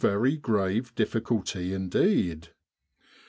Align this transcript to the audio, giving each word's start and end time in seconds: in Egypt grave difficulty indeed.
in 0.03 0.25
Egypt 0.25 0.41
grave 0.41 0.95
difficulty 0.95 1.75
indeed. 1.75 2.47